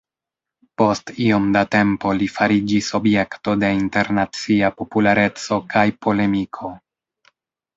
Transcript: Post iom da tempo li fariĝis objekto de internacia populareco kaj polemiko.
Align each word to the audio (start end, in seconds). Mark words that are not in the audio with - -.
Post 0.81 1.11
iom 1.25 1.43
da 1.55 1.61
tempo 1.75 2.13
li 2.21 2.29
fariĝis 2.37 2.89
objekto 3.01 3.55
de 3.65 3.71
internacia 3.81 4.73
populareco 4.81 5.61
kaj 5.75 5.85
polemiko. 6.07 6.73